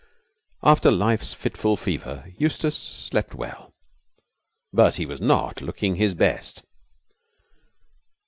After 0.63 0.89
life's 0.89 1.31
fitful 1.31 1.77
fever 1.77 2.25
Eustace 2.39 2.75
slept 2.75 3.35
well, 3.35 3.71
but 4.73 4.95
he 4.95 5.05
was 5.05 5.21
not 5.21 5.61
looking 5.61 5.93
his 5.93 6.15
best. 6.15 6.65